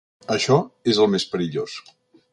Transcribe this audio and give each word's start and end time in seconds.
Això 0.35 0.57
és 0.95 1.03
el 1.05 1.13
més 1.17 1.27
perillós. 1.35 1.81